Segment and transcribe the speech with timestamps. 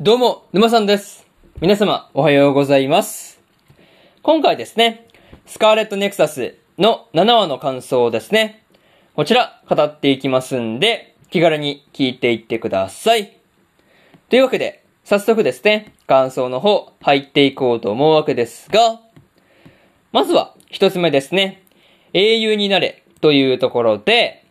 [0.00, 1.26] どうも、沼さんです。
[1.60, 3.40] 皆様、おはようございます。
[4.22, 5.08] 今回ですね、
[5.46, 8.64] スカーレットネクサスの7話の感想をですね、
[9.14, 13.38] こちら、語っていきますんで、気軽に聞いていってください。
[14.28, 19.00] というわけで、早速ですね、感想の方、入っていこうと思うわけですが、
[20.12, 21.62] まずは、一つ目ですね、
[22.12, 24.44] 英雄になれというところで、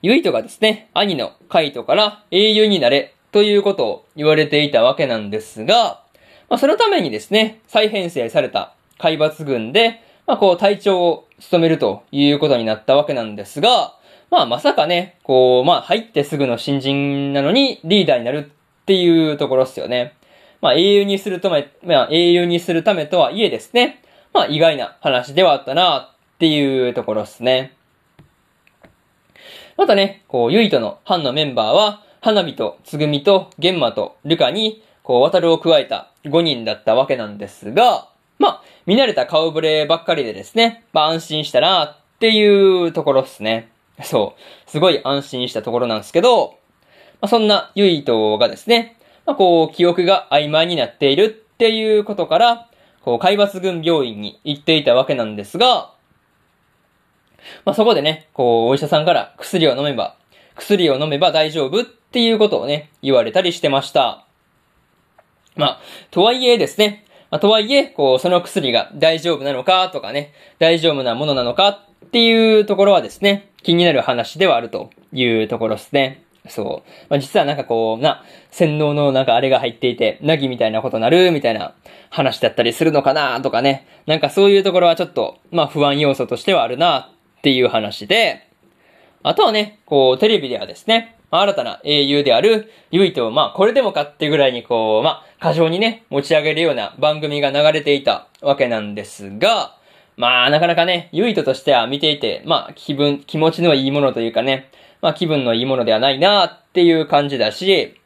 [0.00, 6.00] ユイトがですね、兄のカイトから英雄になれということを言われていたわけなんですが、
[6.48, 13.94] まあ、そのためにですね、再編成された海抜軍で、まあ、こう、隊長を務めるということになったわけなんですが、
[14.30, 20.14] まあ、まさかね、こう、まあ、入ってすぐの新人なのにリーダーになるっていうところですよね。
[20.62, 27.76] まあ、英雄にするため、まあ、英雄にするためとはいえですね、まあ、意外な話ではあったなっていうところですね。
[29.76, 38.08] またね、こう、ユイトの班のメンバーは、花火とつぐみと玄馬とルカに、こう、渡るを加えた5人だったわけなんですが、
[38.40, 43.70] まあ、見慣れた顔ぶればっかりでですね、まあ安心したなっていうところですね。
[44.02, 44.68] そう。
[44.68, 46.58] すごい安心したところなんですけど、
[47.20, 52.68] まあ、そんなユイトがですね、まあ、こう、記憶が曖昧になっているっていうことから、
[53.02, 55.94] こう、海抜軍病院に行っていたわけなんですが、
[57.64, 60.16] まあ、そこでね、こう、お医者さんから薬を飲めば、
[60.56, 61.84] 薬を飲めば大丈夫っ
[62.16, 64.24] っていうことをね、言われたりしてました。
[65.54, 76.24] まあ、とはいえですね、まあ、とはいえ、こう、その薬が大丈夫なのかとかね、大丈夫なものなのかっていうところはですね、気になる話ではあるというところですね。
[76.48, 76.90] そう。
[77.10, 81.74] まあ、実はなんかこう、な、洗脳のなんかあれが入っていて、ナギみたいなことなるみたいな
[82.08, 83.86] 話だったりするのかなとかね。
[84.06, 88.48] なんかそういうところはちょっと、まあ不安要素としてはあるなっていう話で、
[89.22, 99.76] あとはね、こう、テレビではですね、まあ新たな英雄である、ユイトを、まあ、これでもかってぐらいにこう、まあ、過剰にね、持ち上げるような番組が流れていたわけなんですが、
[100.16, 104.70] まあ、なかなかね、ユイトとしては見ていて、まあ、気分、気持ちのいいものというかね、
[105.02, 107.96] まあ、気分のいいものではないなっていう感じだし、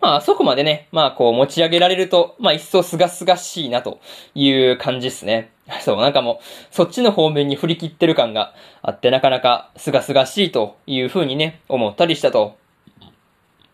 [0.00, 4.00] まあ、そこまでね、まあ、こう、持ち上げられると、まあ、一層すがすがしいなと
[4.34, 5.50] いう感じですね。
[5.84, 12.56] そう、なんかもう、そっちの方面に振り切ってる感があって、なかなかすがすがしいという風にね、思ったりしたと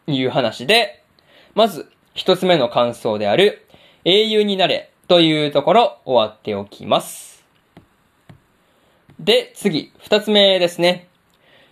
[0.06, 1.02] いう話で、
[1.54, 3.66] まず、一つ目の感想である、
[4.04, 7.44] 英雄になれというところ、終わっておきます。
[9.18, 11.08] で、次、二つ目ですね。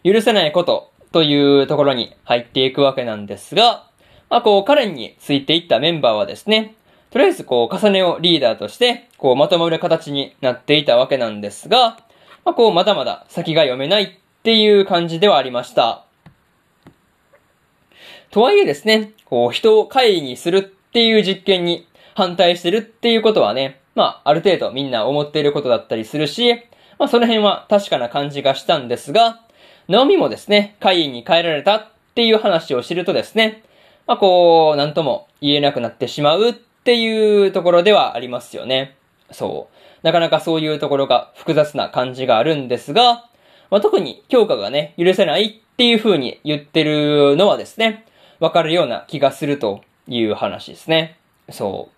[0.02, 3.86] 許せないことというところに入っていくわけなんですが、
[4.30, 6.74] まあ、こう、彼についていったメンバーはですね、
[7.10, 11.98] とりあえずこう、重ねをリーダーとして、こう、まとまる形になっていたわけなんですが、
[12.44, 14.08] まあ、こう、まだまだ先が読めないっ
[14.42, 16.04] ていう感じではありました。
[18.34, 21.86] とはいえですね、こう、人を会議にするっていう実験に
[22.16, 26.52] 反対してるっていうことはね、まあ、ある程度みんな思っていることだったりするし、
[26.98, 29.40] まあ、その辺は確かな感じがしたんですが、
[29.86, 31.86] ナオミもですね、会議に変えられたっ
[32.16, 33.62] ていう話を知るとですね、
[34.08, 38.96] まあ、こう、なんとも言えなくなってしまうっていうところではありますよね。
[39.30, 39.76] そう。
[40.04, 43.26] なかなかそういうところが複雑な感じがあるんですが、
[43.70, 48.06] まあ、特に強化がね、許せないっていう風に言ってるのはですね、
[48.40, 51.18] わかるような気がするという話ですね。
[51.50, 51.94] そう。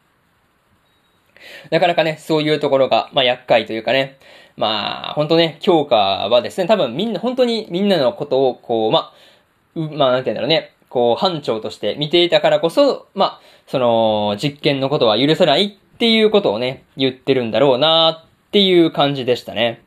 [1.70, 4.18] なかなかね、そういうところが、まあ、厄介というかね、
[4.56, 9.12] まあ、本当ね、強化はですね、多分みんな、本当にみんなのことを、こう、まあ、
[9.74, 19.82] うまあ、なんて言うんだろうね、こう、班長として見ていたからこそ、まあ、その、実験のことは許せないっていうことをね、言ってるんだろうなっていう感じでしたね。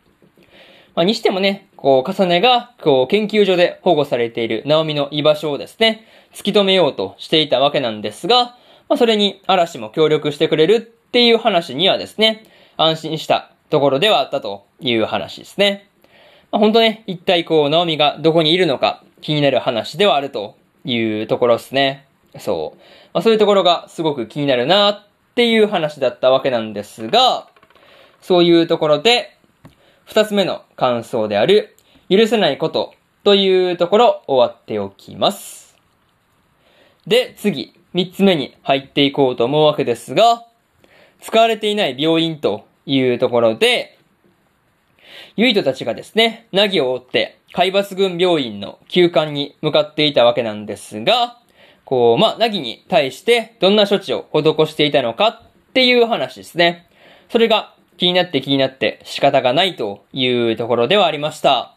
[0.95, 8.55] まあ、にしてもね、こう、重ねが、こう、研究所で保護されているナオミの居場所をですね、突き止めようとしていたわけなんですが、
[8.87, 12.45] まあ、それに嵐も協力してくれるっていう話にはですね、
[12.77, 15.89] 安心したところではあったという話ですね。
[16.51, 22.05] まあ、本当ね、一体こう、ナオミがどこにいるのか気になる話ではあるというところですね。
[22.39, 22.79] そう。
[23.13, 25.03] まあ、そういうところがすごく気になるなっ
[25.35, 27.47] ていう話だったわけなんですが、
[28.21, 29.35] そういうところで、
[30.05, 31.75] 二つ目の感想である、
[32.09, 32.93] 許せないこと
[33.23, 35.68] というところ終わっておきます。
[37.09, 40.45] で、次、三つ目に入っていこうと思うわけですが、
[41.19, 43.97] 使われていない病院というところで、
[45.35, 51.39] ユイトたちがですね、ナギを追って、海抜軍病院の休館に向かっていたわけなんですが、
[51.83, 56.87] こう、まあ、ナギに対してどんな処置を施していたのかっていう話ですね。
[57.29, 61.73] それが気になって気になって仕方がないというところではありました。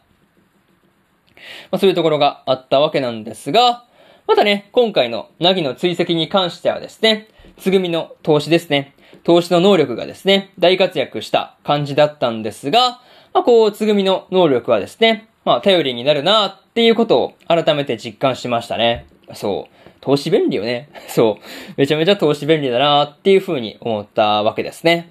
[1.71, 3.85] まあ、そういうところがあったわけなんですが、
[4.27, 7.27] またね、今回のナギの追跡に関してはですね、
[7.57, 8.93] つぐみの投資ですね。
[9.23, 13.01] 投資の能力がですね、大活躍した感じだったんですが、
[13.33, 19.05] まあ、こう、つぐみの能力はですね、まあ、頼りになるなっていうことを改めて実感しましたね。
[19.33, 19.83] そう。
[20.01, 20.89] 投資便利よね。
[21.07, 21.43] そう。
[21.77, 25.09] めちゃめちゃ投資便利だなっていう風に思ったわけですね。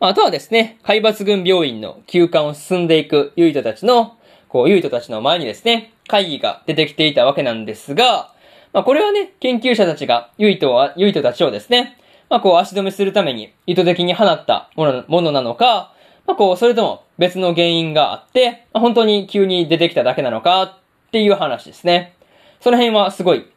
[0.00, 4.16] あとはですね、海抜軍病院の休館を進んでいくユイトたちの、
[4.48, 8.34] こう、ユイトたちの前にですね、会議が出てきていたわけなんですが、
[8.74, 11.96] まあ、これはね、研究者たちがユイトは、ユイトたちをですね、
[12.28, 15.94] まあ、こう、足止めするために意図的に放ったものものなのか、
[16.26, 20.74] まあ、こう、それとも別の原因があって、まあ、本当に急に出てきただけなのかっ
[21.10, 22.14] ていう話ですね。
[22.60, 23.50] その辺はすごい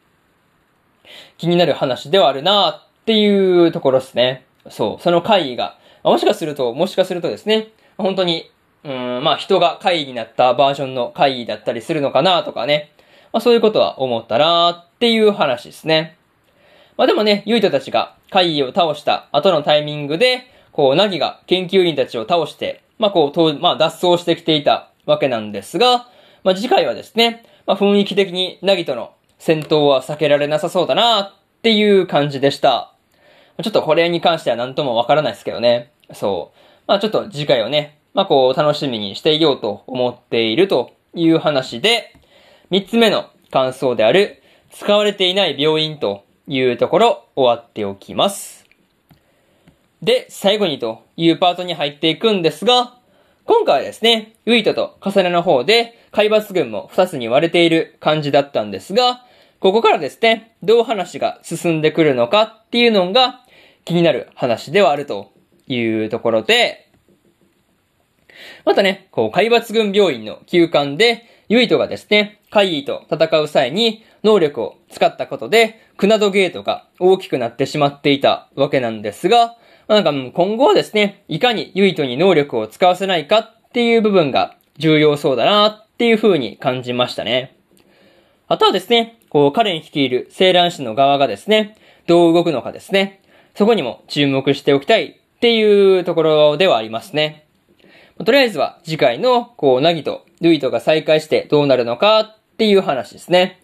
[1.38, 4.46] 気になる話ではあるなっていうところですね。
[4.69, 7.68] そう、その会議がもしかすると、もしかするとですね、
[7.98, 8.50] 本当に、
[8.85, 12.91] うん、まあ人が会議になったバージョンの会議だったりするのかなとかね。
[13.33, 16.15] まあそういうことは思ったなっていう話ですね。
[16.95, 26.07] まあでもね、ユイトたちが会議を倒した後のタイミングで、こう、ナギが研究員たちを倒して、まあこう、まあ脱走してきていたわけなんですが、
[26.43, 31.33] まあ次回はですね、まあ雰囲気的にナギとの戦闘は避けられなさそうだなっ
[31.63, 32.93] ていう感じでした。
[33.63, 35.91] ちょっとこれに関しては何ともわからないですけどね。
[36.13, 36.59] そう。
[36.87, 42.15] まあちょっと次回をね、まあこう楽しみにしていようと思っているという話で、
[42.69, 44.41] 三つ目の感想である、
[44.71, 48.65] 使われていない病院というところ終わっておきます。
[50.01, 52.97] で、最後にというパートに入っていくんですが、
[53.44, 59.25] 今回はですね、ウィートと重ねの方で、海抜群も二つに割れている感じだったんですが、
[59.59, 63.41] ここからですね、どう話が進んでくるのかっていうのが
[63.83, 65.33] 気になる話ではあると
[65.68, 66.84] いうところで、
[68.65, 79.55] またね、こう、海抜軍病院の休館で、ユイトがですね、怪異と戦う際に能力を使ったことで、クナドゲートが大きくなってしまっていたわけなんですが、
[79.87, 87.55] なんか今後はですね、いかにユイトに能力を使わせないかっていう部分が重要そうだなっていう風に感じましたね。
[88.47, 91.77] あとはですね、こう彼に率いる青蘭市の側がですね、
[92.07, 93.21] どう動くのかですね。
[93.53, 97.44] そこにも注目しておきたいっていうところではありますね。
[98.23, 103.59] とりあえずは次回の、こう、ナギとルイとが再会してどうなるのかっていう話ですね。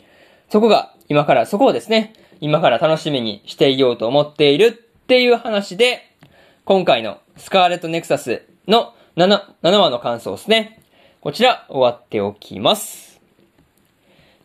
[0.49, 6.11] そこが、今から、そこをですね、今から楽しみにしていようと思っているっていう話で、
[6.65, 10.81] 今回のスカーレットネクサスの 7, 7話の感想ですね。
[11.21, 13.21] こちら終わっておきます。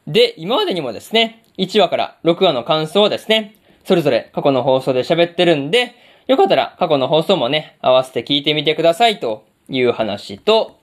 [0.06, 5.94] で、今までにもですね、1話から6話の感想をですね、それぞれ過去の放送で喋ってるんで、
[6.26, 10.81] よかったら過去の放送もね、合わせて聞いてみてくださいという話と、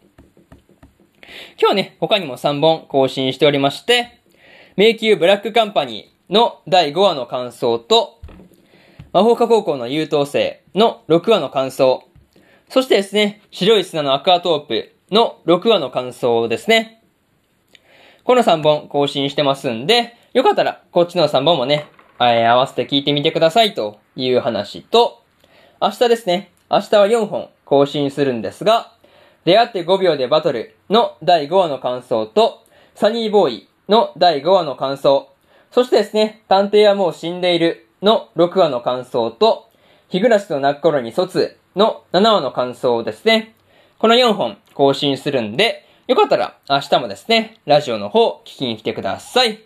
[1.59, 4.19] 今日ね、他にも3本更新しておりまして、
[4.75, 8.19] 迷宮ブラックカンパニーの第5話の感想と、
[9.11, 12.03] 魔法科高校の優等生の6話の感想、
[12.69, 17.03] そしてですね、白い砂のアクアトープの6話の感想ですね。
[18.23, 21.85] この3本更新してますんで、よかったらこっちの3本もね、
[22.19, 25.21] え合わせて聞いてみてくださいという話と、
[25.81, 26.51] 明日ですね。
[26.71, 28.91] 明日は4本更新するんですが、
[29.45, 32.63] 出会って5秒でバトルの第5話の感想と、
[32.95, 35.29] サニーボーイの第5話の感想、
[35.71, 39.69] そしてですね、探偵はもう死んでいるの6話の感想と、
[40.09, 43.55] 日暮らしと泣く頃に卒の7話の感想ですね。
[43.97, 49.63] この4本更新するんで、よかったら明日もですね、ラジオの方聞きに来てください。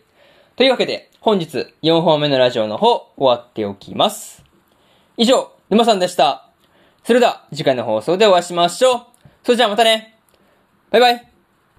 [0.56, 4.44] というわけで、本日4本目のラジオの方終わっておきます。
[5.18, 6.47] 以上、沼さんでした。
[7.08, 9.02] それでは次回の放送でお会いしましょう。
[9.42, 10.20] それじゃあまたね。
[10.92, 11.37] バイバイ。